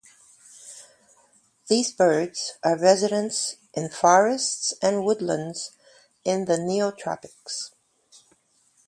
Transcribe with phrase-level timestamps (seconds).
[1.69, 5.73] These birds are residents in forests and woodlands
[6.23, 7.69] in the Neotropics.